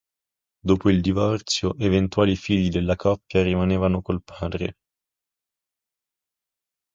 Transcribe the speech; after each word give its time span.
Dopo 0.59 0.89
il 0.89 0.99
divorzio, 0.99 1.77
eventuali 1.77 2.35
figli 2.35 2.69
della 2.69 2.95
coppia 2.95 3.43
rimanevano 3.43 4.01
col 4.01 4.23
padre. 4.23 4.77